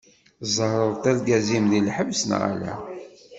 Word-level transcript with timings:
Tẓerreḍ-d 0.41 1.05
argaz-im 1.11 1.65
di 1.71 1.79
lḥebs 1.87 2.21
neɣ 2.29 2.41
ala? 2.51 2.73